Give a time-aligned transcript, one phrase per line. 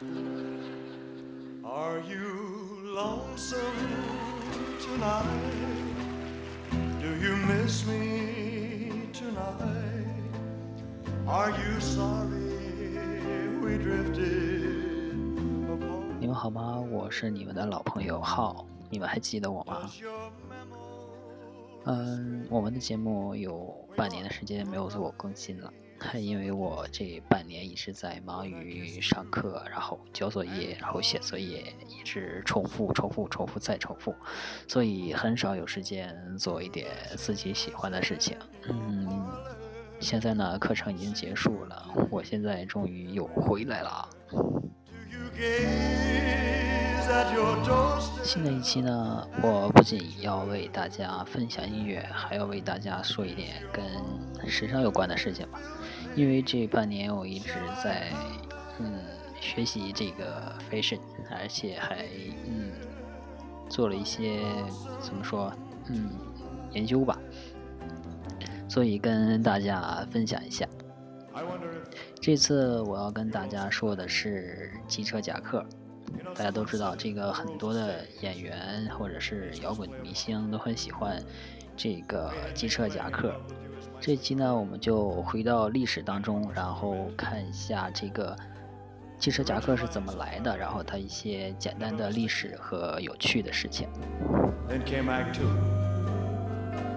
[0.00, 3.58] Are you lonesome
[4.78, 5.26] tonight?
[7.00, 10.06] Do you miss me tonight?
[11.26, 12.30] Are you sorry
[13.60, 15.16] we drifted
[16.20, 16.78] 你们好吗？
[16.92, 19.90] 我是你们的老朋友浩，你们还记得我吗
[21.86, 34.14] 嗯，我们的节目有半年的时间没有做过更新了，还因为我这半年一直在忙于上课，然后交作业，然后写作业，一直重复、重复、重复再重复，
[34.66, 38.36] 所以很少有时间做一点自己喜欢的事情。
[38.68, 39.26] 嗯，
[40.00, 44.08] 现在呢，课程已经结束了，我现在终于又回来了。
[48.22, 53.84] 新的一期呢，我不仅要为大家分享音乐，还要为大家说一点跟
[54.48, 55.58] 时尚有关的事情吧。
[56.14, 58.10] 因为这半年我一直在
[58.78, 58.92] 嗯
[59.40, 60.98] 学习这个 fashion，
[61.30, 62.04] 而且还
[62.46, 62.72] 嗯
[63.68, 64.40] 做了一些
[65.00, 65.52] 怎么说
[65.88, 66.10] 嗯
[66.72, 67.18] 研究吧，
[68.68, 70.66] 所以跟大家分享一下。
[72.20, 75.64] 这次我要跟大家说的是机车夹克。
[76.34, 81.22] 大家都知道，这个很多的演员或者是摇滚明星都很喜欢
[81.76, 83.34] 这个机车夹克。
[84.00, 88.34] 这期呢，我们就回到历史当中，然后看一下这个
[89.18, 93.88] 汽车夹克是怎么来的，然后它一些简单的历史和有趣的事情。
[94.68, 95.48] Then came Act Two.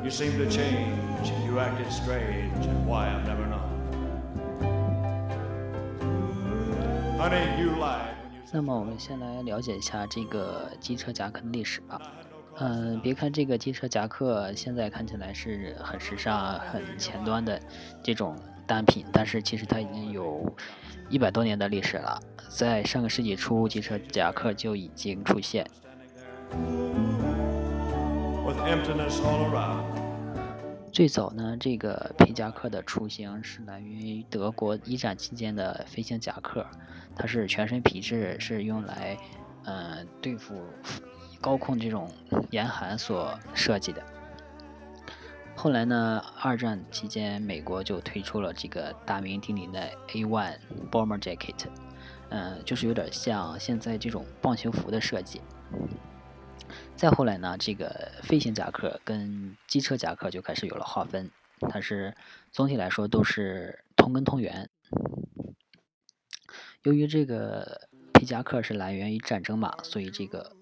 [0.04, 3.60] You seemed to change, you acted strange, and why I've never known.
[7.18, 8.16] Honey, you lied
[8.52, 12.02] 那么我们先来了解一下这个机车夹克的历史吧。
[12.64, 17.60] 嗯、别看这个机车夹克现在看起来是很时尚、很前端的
[18.04, 18.36] 这种
[18.68, 20.56] 单品，但是其实它已经有
[21.10, 22.22] 一百多年的历史了。
[22.50, 25.66] 在上个世纪初，机车夹克就已经出现。
[30.92, 36.64] 最早呢，这个皮夹克的雏形是来源于德国一战期间的飞行夹克，
[37.16, 39.18] 它是全身皮质，是用来
[39.64, 40.62] 呃对付
[41.42, 42.10] 高空这种
[42.52, 44.02] 严寒所设计的。
[45.56, 50.58] 后来呢，二战期间，美国就推出了这个大名鼎鼎的 A1
[50.90, 51.68] Bomber Jacket，
[52.30, 55.42] 嗯、就是有点像现在这种棒球服的设计。
[56.96, 61.30] 再后来呢，这个飞行夹克跟机车夹克就开始有了划分，
[61.70, 62.16] 它是
[62.52, 64.70] 总体来说都是同根同源。
[66.84, 70.56] 由于这个皮夹克是来源于战争嘛，所以这个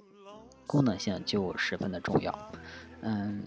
[0.69, 2.51] 功能性就十分的重要。
[3.01, 3.41] 嗯，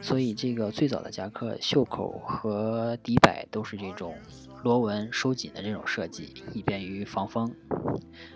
[0.00, 4.14] 所以这个最早的夹克袖口和底摆都是这种
[4.62, 7.52] 螺纹收紧的这种设计，以便于防风。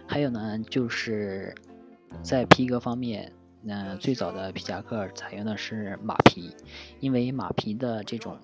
[0.04, 1.54] 还有呢，就是
[2.24, 3.32] 在皮革方面，
[3.64, 6.50] 嗯、最早的皮夹克采用的是马皮，
[6.98, 8.36] 因为马皮的这种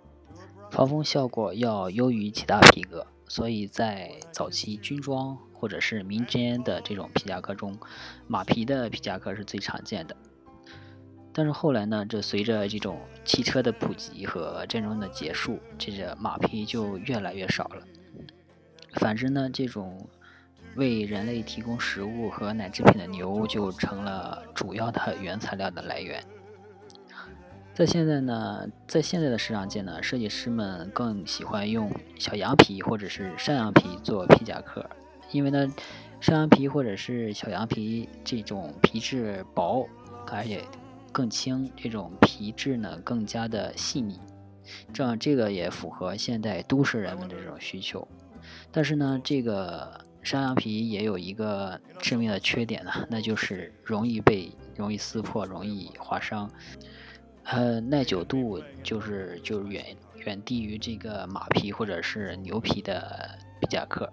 [0.71, 7.78] 防风效果要优于其他皮革，所以在早期军装或者是民间的这种皮夹克中，
[8.26, 10.16] 马皮的皮夹克是最常见的。
[11.32, 17.82] 但是后来呢，这随着这种汽车的普及和战争的结束，这个马皮就越来越少了。
[18.94, 20.09] 反之呢，这种
[20.76, 26.25] 为人类提供食物和奶制品的牛就成了主要的原材料的来源。
[27.72, 34.84] 在现在呢，在现在的市场界呢，设计师们更喜欢用小羊皮或者是山羊皮做皮夹克，
[35.30, 35.66] 因为呢，
[36.20, 39.86] 山羊皮或者是小羊皮这种皮质薄，
[40.26, 40.62] 而且
[41.12, 44.18] 更轻，这种皮质呢更加的细腻，
[44.92, 48.06] 这样这个也符合现代都市人们的这种需求。
[48.72, 56.50] 但是呢，这个山羊皮也有一个致命的缺点呢，那就是容易被容易撕破，容易划伤。
[57.44, 59.84] 呃，耐久度就是就是远
[60.24, 64.12] 远低于这个马皮或者是牛皮的皮夹克。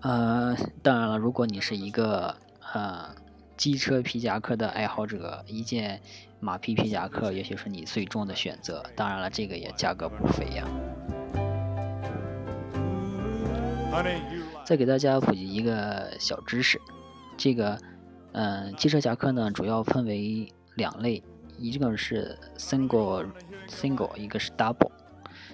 [0.00, 2.36] 呃，当然了，如果你是一个
[2.72, 3.14] 呃
[3.56, 6.00] 机车皮夹克的爱好者，一件
[6.40, 8.84] 马皮皮夹克也许是你最终的选择。
[8.94, 10.66] 当然了，这个也价格不菲呀。
[14.64, 16.78] 再给大家普及一个小知识，
[17.36, 17.78] 这个，
[18.32, 21.22] 嗯、机车夹克呢主要分为两类，
[21.56, 23.26] 一个是 single
[23.68, 24.90] single，一个是 double。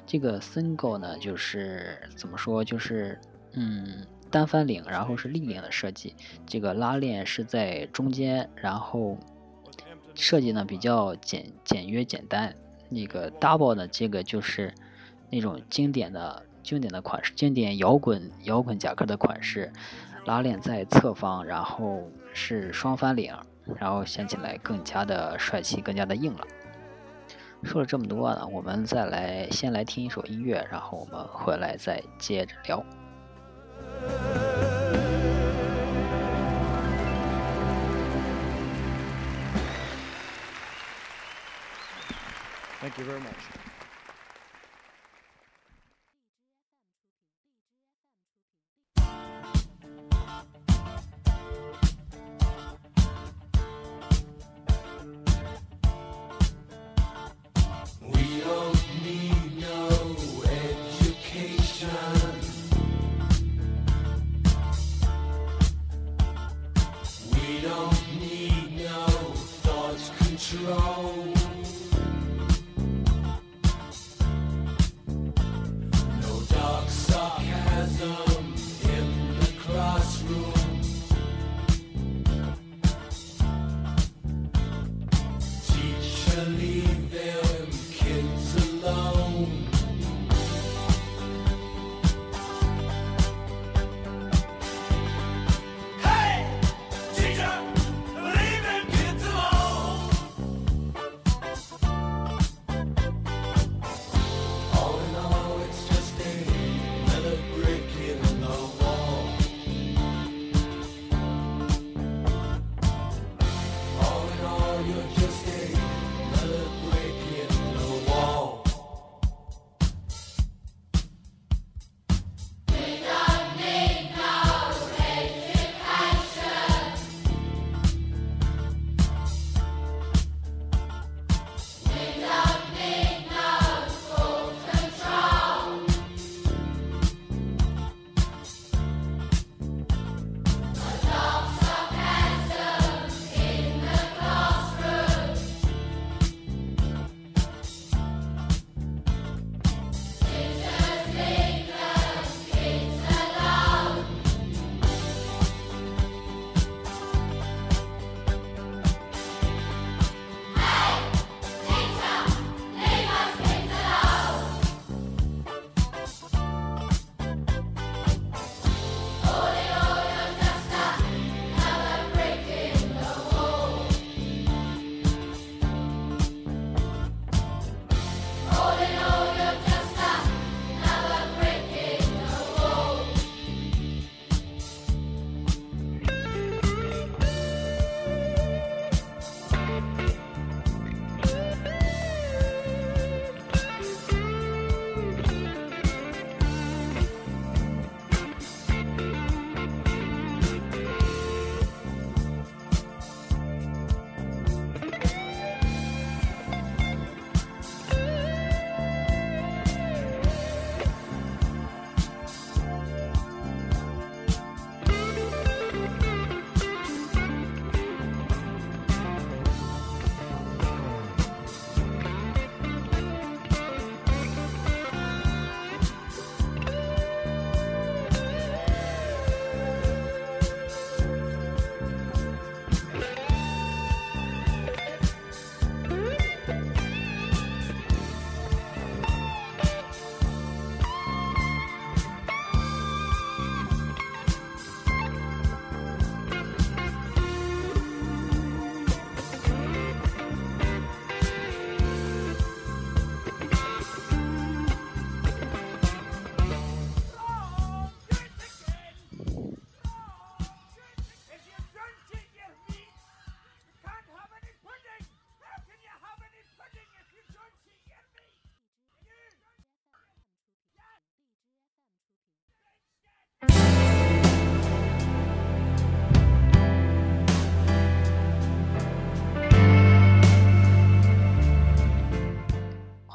[0.05, 3.17] 这个 single 呢就是怎么说，就是
[3.55, 6.15] 嗯单翻领，然后是立领的设计，
[6.47, 9.19] 这个拉链是在中间，然后
[10.15, 12.55] 设计呢比较简简约简单。
[12.89, 14.73] 那个 double 的，这个就是
[15.31, 19.73] 那种经典的经典的款式，经典摇滚摇滚夹克的款式，
[20.27, 23.35] 拉链在侧方，然后是双翻领，
[23.79, 26.47] 然后显起来更加的帅气，更加的硬朗。
[27.63, 32.85] 说了这么多呢，我们再来先来听一首音乐，然后我们回来再接着聊。
[42.83, 43.37] Thank you very much.
[58.03, 59.89] We don't need no
[60.51, 61.89] education.
[67.31, 69.07] We don't need no
[69.63, 71.32] thought control.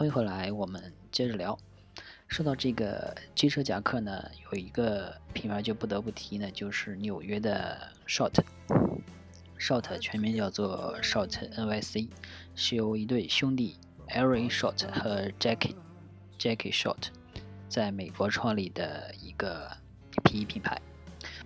[0.07, 1.59] 欢迎回来，我们接着聊。
[2.29, 8.31] 说到这个机车夹克呢，有一个品牌就不得不提呢，就是纽约的 Short。
[9.59, 12.07] Short 全名叫做 Short NYC，
[12.55, 13.75] 是由一对兄弟
[14.07, 15.75] Aaron Short 和 Jackie
[16.39, 17.09] Jackie Short
[17.67, 19.69] 在美国创立的一个
[20.23, 20.81] 皮衣品牌。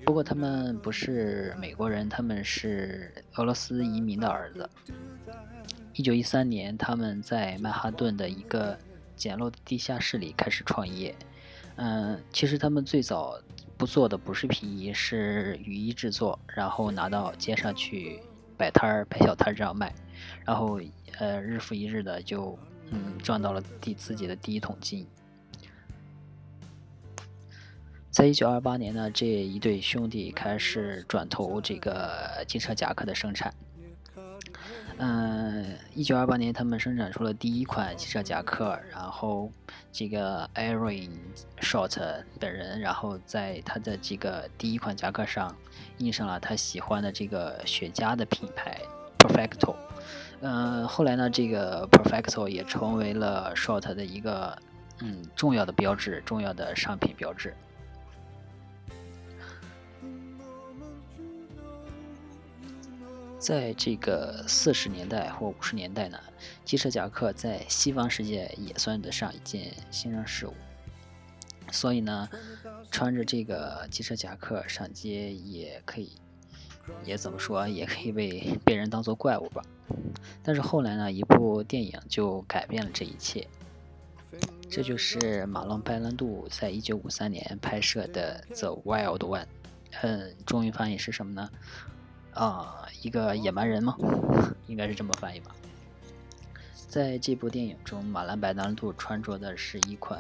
[0.06, 4.70] 不过他们不是美国人，他们是俄罗斯移民的儿子。
[5.94, 8.78] 一九一三年，他们在曼哈顿的一个
[9.16, 11.14] 简陋的地下室里开始创业。
[11.76, 13.40] 嗯，其实他们最早
[13.78, 18.20] 不做的不是皮衣，是雨衣制作，然后拿到街上去
[18.58, 19.94] 摆摊儿、摆小摊儿这样卖，
[20.46, 20.80] 然后
[21.18, 22.58] 呃日复一日的就
[22.92, 25.06] 嗯赚到了第自己的第一桶金。
[28.10, 33.54] 在一九二八年呢，这一对兄弟开始转投这个机车夹克的生产。
[34.98, 39.52] 嗯，一九二八年，他们生产出了第一款汽车夹克，然后
[39.92, 41.10] 这个 Aaron
[41.60, 45.56] Short 本人，然后在他的这个第一款夹克上
[45.98, 48.80] 印上了他喜欢的这个雪茄的品牌
[49.18, 49.76] Perfecto。
[50.42, 54.58] 嗯，后来呢，这个 Perfecto 也成为了 Short 的一个
[55.00, 57.56] 嗯重要的标志，重要的商品标志。
[63.42, 66.20] 在这个四十年代或五十年代呢，
[66.64, 70.54] 机车夹克在西方世界也算得上一件新生事物，
[71.72, 72.30] 所以呢，
[72.92, 76.12] 穿着这个机车夹克上街也可以，
[77.04, 79.66] 也怎么说，也可以被被人当做怪物吧。
[80.44, 83.48] 但是后来呢，一部电影就改变了这一切，
[84.70, 89.42] 这就是马龙白兰度在一九五三年拍摄的《The Wild One》，
[90.04, 91.50] 嗯，中文翻译是什么呢？
[92.34, 93.96] 啊，一个野蛮人吗？
[94.68, 95.52] 应该是这么翻译吧。
[96.88, 100.20] 在这部电影中，马兰白兰度穿着的是一款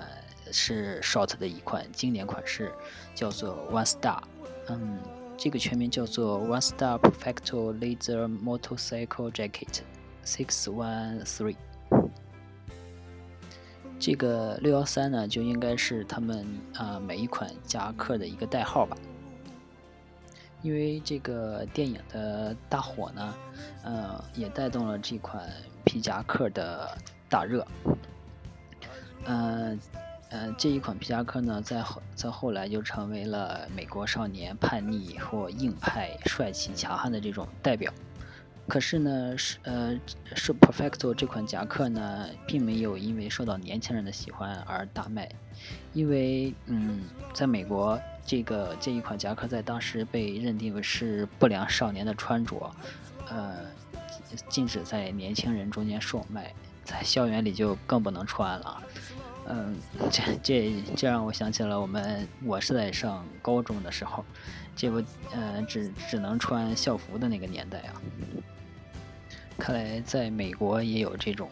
[0.52, 2.72] 是 Short 的一款经典款式，
[3.14, 4.22] 叫做 One Star。
[4.68, 5.00] 嗯，
[5.38, 9.82] 这个全名叫做 One Star Perfecto Leather Motorcycle Jacket
[10.26, 11.56] Six One Three。
[14.00, 18.98] 这个六幺三呢，就应该是他们啊、每一款夹克的一个代号吧。
[20.62, 23.34] 因为这个电影的大火呢，
[23.84, 25.50] 呃，也带动了这款
[25.84, 26.98] 皮夹克的
[27.30, 27.66] 大热。
[29.26, 29.78] 呃
[30.30, 37.92] 呃，这一款皮夹克呢，在后在后来就成为了美国少年叛逆或硬派、帅气强悍的这种代表。
[38.68, 40.00] 可是呢，是呃
[40.34, 45.30] 是 Perfecto 这款夹克呢，并没有因为受到年轻人的喜欢而大卖，
[45.94, 47.02] 因为嗯，
[47.34, 52.72] 在美国这个这一款夹克在当时被认定为是不良少年的穿着，
[53.30, 53.58] 呃，
[54.48, 56.54] 禁止在年轻人中间售卖，
[56.86, 58.82] 在校园里就更不能穿了。
[59.48, 59.76] 嗯，
[60.12, 64.24] 这这这让我想起了我们我是在上高中的时候，
[64.76, 68.02] 这不呃只只能穿校服的那个年代啊。
[69.58, 71.50] 看来在美国也有这种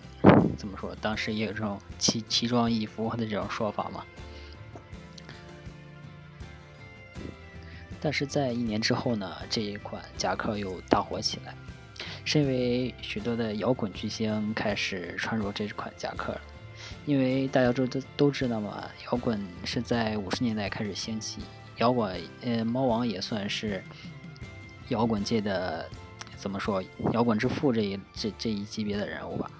[0.58, 4.04] 怎么说，当时也有这种奇奇装异服的这种说法嘛。
[8.00, 11.54] 但是在一年之后呢，这一款夹克又大火起来，
[12.24, 16.42] 是因为许多的摇滚巨星开始穿着这款夹克了。
[17.06, 21.42] 因为大家都都都知道嘛，摇滚是在五十年代开始兴起，
[21.78, 23.84] 摇滚呃猫王也算是
[24.90, 25.90] 摇滚界的
[26.36, 26.84] 怎么说
[27.14, 29.52] 摇滚之父这一这这一级别的人物吧。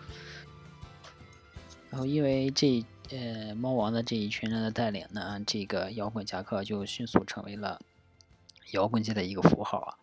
[1.90, 7.82] 然后因为这呃猫王的这一群人的带领呢，这个摇滚夹克就迅速成为了
[8.72, 9.98] 摇滚界的一个符号啊。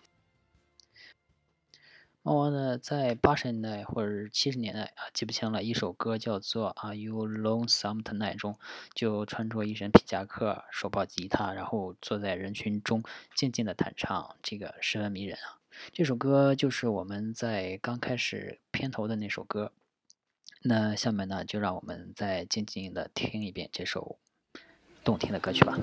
[2.26, 8.58] 猫王呢，在八十年代或者是七十年代啊，记不清了，一首歌叫做《Are You Lonesome Tonight》中，
[8.94, 13.04] 就穿着一身皮夹克，手抱吉他，然后坐在人群中
[13.36, 15.60] 静静的弹唱，这个十分迷人啊。
[15.92, 19.70] 这首歌就是我们在刚开始片头的那首歌。
[20.62, 24.18] 那下面呢，就让我们再静静的听一遍这首
[25.04, 25.78] 动听的歌曲吧。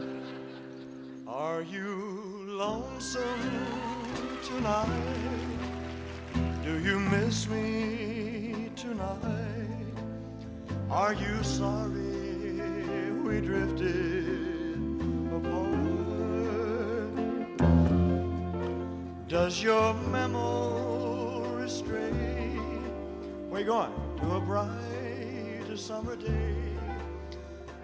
[1.25, 3.23] Are you lonesome
[4.43, 5.52] tonight?
[6.63, 9.67] Do you miss me tonight?
[10.89, 11.91] Are you sorry
[13.21, 14.71] we drifted
[15.35, 15.83] apart?
[19.27, 22.55] Does your memory stray?
[23.49, 23.91] Where you going?
[24.21, 26.55] To a bright summer day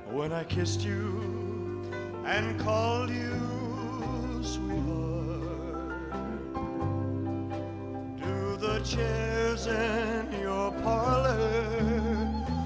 [0.09, 1.91] when I kissed you
[2.25, 5.18] and called you sweetheart.
[8.89, 11.38] Chairs in your parlor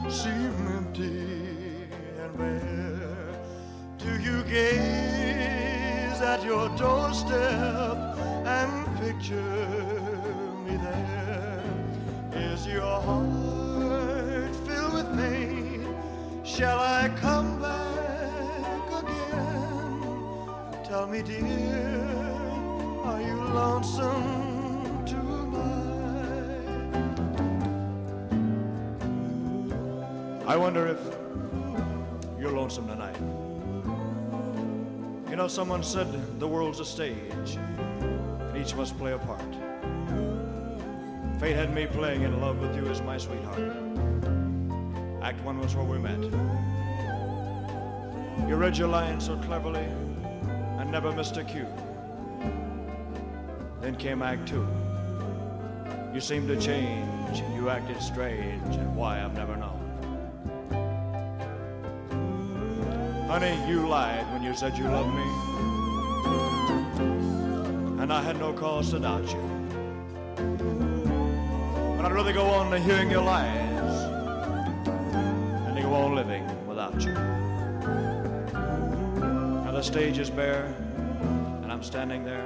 [0.10, 3.28] seem empty and bare?
[3.98, 7.98] Do you gaze at your doorstep
[8.46, 9.36] and picture
[10.66, 11.62] me there?
[12.32, 15.94] Is your heart filled with pain?
[16.46, 20.86] Shall I come back again?
[20.86, 22.23] Tell me, dear,
[30.54, 31.00] I wonder if
[32.40, 33.18] you're lonesome tonight.
[35.28, 36.08] You know, someone said
[36.40, 39.42] the world's a stage, and each must play a part.
[41.40, 43.64] Fate had me playing in love with you as my sweetheart.
[45.24, 46.22] Act one was where we met.
[48.48, 49.88] You read your lines so cleverly
[50.78, 51.66] and never missed a cue.
[53.82, 54.68] Then came Act two.
[56.14, 59.43] You seemed to change, you acted strange, and why I've never
[63.34, 65.24] Honey, you lied when you said you loved me.
[68.00, 69.42] And I had no cause to doubt you.
[71.98, 74.04] But I'd rather go on to hearing your lies
[75.66, 77.14] than to go on living without you.
[79.64, 80.66] Now the stage is bare,
[81.64, 82.46] and I'm standing there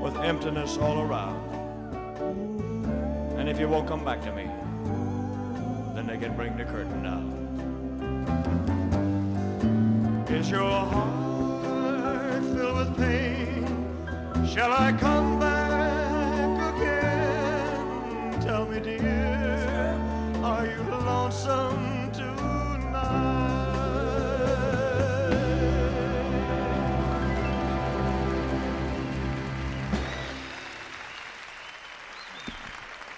[0.00, 1.38] with emptiness all around.
[3.38, 4.48] And if you won't come back to me,
[5.94, 7.39] then they can bring the curtain down.
[10.30, 13.66] Is your heart filled with pain?
[14.46, 18.40] Shall I come back again?
[18.40, 19.96] Tell me, dear,
[20.42, 22.40] are you lonesome tonight?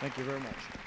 [0.01, 0.82] Thank you very much.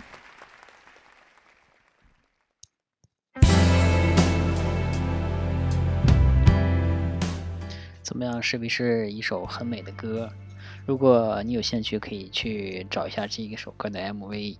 [8.05, 8.39] 怎么样？
[8.39, 10.29] 是不是一首很美的歌？
[10.85, 14.57] 如果你有兴趣，可以去找一下这一首歌的 MV，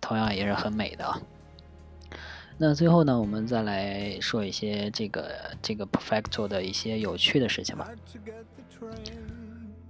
[0.00, 1.22] 同样也是很美的啊。
[2.58, 5.32] 那最后呢，我们再来说一些这个
[5.62, 7.88] 这个 Perfecto 的一些有趣的事情吧。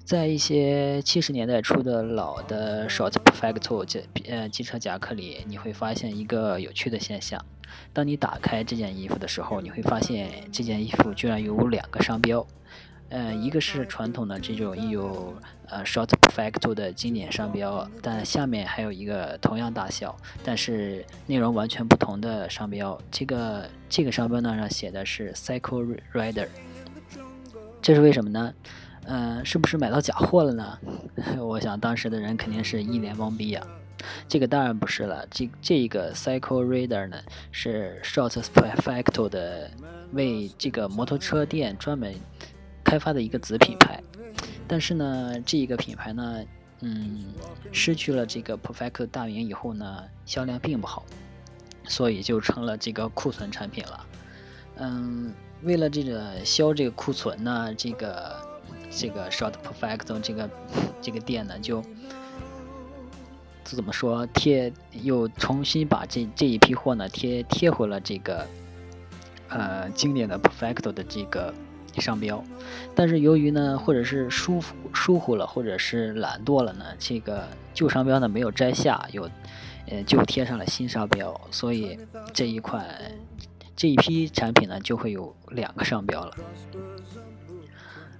[0.04, 7.42] 在一些七十年代初的老的 Short Perfecto 机呃机车夹克里，你会发现一个有趣的现象：
[7.94, 12.46] 当你打开这件衣服的时候，你会发现这件衣服居然有两个商标。
[13.10, 15.34] 呃，一个是传统的这种印有
[15.68, 22.96] 呃 Short Perfecto 的经典商标，但下面还有一个同样大小，但是内容完全不同的商标。
[23.10, 26.46] 这个这个商标呢上写的是 Cycle Rider，
[27.82, 28.54] 这是为什么呢？
[29.06, 30.78] 呃，是不是买到假货了呢？
[31.40, 33.60] 我想当时的人肯定是一脸懵逼呀、
[34.28, 37.16] 这个当然不是了，这这个 Cycle Rider 呢
[37.50, 39.68] 是 Short Perfecto 的
[40.12, 42.14] 为这个摩托车店专门
[42.84, 44.02] 开发的一个子品牌，
[44.66, 46.44] 但是呢，这一个品牌呢，
[46.80, 47.24] 嗯，
[47.72, 51.04] 失去了这个 Perfect 大名以后呢，销量并不好，
[51.84, 54.06] 所以就成了这个库存产品了。
[54.76, 58.36] 嗯，为了这个销这个库存呢，这个
[58.90, 60.50] 这个 Short Perfect 这个
[61.00, 61.82] 这个店呢就。
[63.62, 64.26] 这怎么说？
[64.28, 68.44] 贴又重新把这这一批货呢贴贴回了这个
[69.48, 71.54] 呃经典的 Perfect 的这个
[71.98, 72.42] 商标，
[72.94, 79.28] 但是由于呢，或者是疏忽疏忽了，或者是懒惰了呢，这个旧商标呢没有摘下，又
[79.88, 81.98] 呃就贴上了新商标，所以
[82.32, 82.86] 这一款
[83.74, 86.32] 这一批产品呢就会有两个商标了。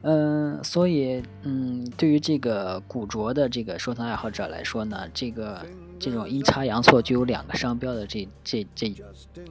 [0.03, 5.65] 嗯，所以嗯，对于这个古着的这个收藏爱好者来说呢，这个
[5.99, 8.95] 这种阴差阳错就有两个商标的这这这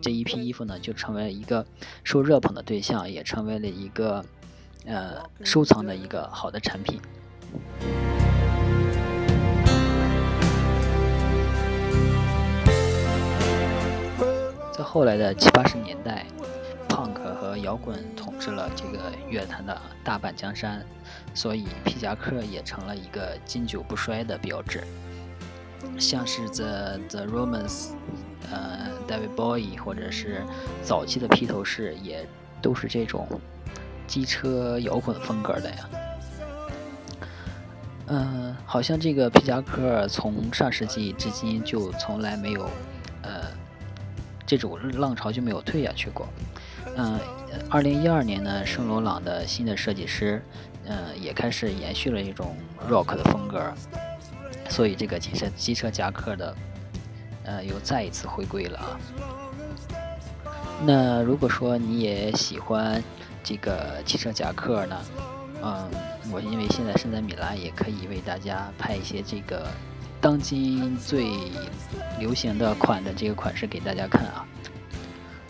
[0.02, 1.64] 这一批衣服呢，就成为一个
[2.04, 4.26] 受热捧的对象，也成为了一个
[4.88, 7.00] 呃收藏的一个好的产品。
[14.72, 16.26] 在后来的七八十年代
[17.00, 20.86] ，punk 和摇滚统治了这个乐坛的大半江山，
[21.34, 24.84] 所以皮夹克也成了一个经久不衰的标志。
[25.98, 27.92] 像是 The The Romans，
[28.52, 30.44] 呃，David Bowie，或者是
[30.84, 32.28] 早期的披头士，也
[32.62, 33.28] 都是这种
[34.08, 35.90] 机车摇滚风格的呀。
[38.08, 42.64] 嗯、好像这个皮夹克从上世纪至今就从来没有，
[43.22, 43.46] 呃，
[44.48, 46.28] 这种浪潮就没有退下去过。
[46.98, 47.20] 嗯，
[47.70, 50.42] 二零一二年呢，圣罗朗的新的设计师，
[50.86, 52.56] 嗯，也开始延续了一种
[52.90, 53.74] rock 的风格，
[54.70, 56.56] 所以这个机车机车夹克的，
[57.44, 59.00] 呃，又再一次回归了啊。
[60.86, 63.04] 那如果说你也喜欢
[63.44, 64.98] 这个汽车夹克呢，
[65.64, 65.90] 嗯，
[66.32, 69.68] 我因为现在身在米兰，也可以为大家拍一些这个
[70.22, 71.34] 当今最
[72.18, 74.46] 流行的款的这个款式给大家看啊。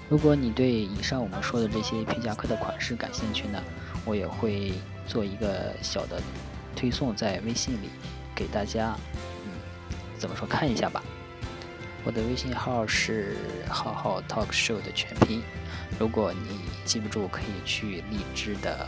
[0.09, 3.63] 如果你对以上我们说的这些皮夹克的款式感兴趣呢，
[4.03, 4.73] 我也会
[5.05, 6.19] 做一个小的
[6.75, 7.89] 推送在微信里
[8.33, 8.95] 给大家，
[9.45, 9.51] 嗯，
[10.17, 11.03] 怎么说看一下吧。
[12.03, 13.37] 我的微信号是
[13.69, 15.43] 浩浩 talk show 的全拼。
[15.99, 18.87] 如果你记不住，可以去荔枝的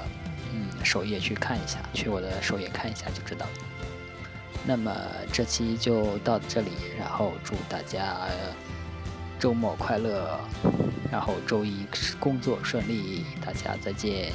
[0.51, 3.51] 嗯首页去看一下，去我的首页看一下就知道了。
[4.65, 4.91] 那么
[5.31, 8.27] 这期就到这里，然后祝大家
[9.41, 10.39] 周末快乐，
[11.11, 11.87] 然后周一
[12.19, 14.31] 工作顺利，大家再见。